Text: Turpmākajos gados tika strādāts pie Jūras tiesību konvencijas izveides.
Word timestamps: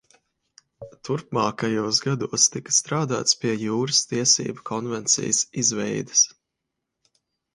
Turpmākajos 1.07 1.99
gados 2.05 2.47
tika 2.55 2.73
strādāts 2.77 3.37
pie 3.43 3.53
Jūras 3.65 3.99
tiesību 4.13 4.65
konvencijas 4.71 5.43
izveides. 5.65 6.25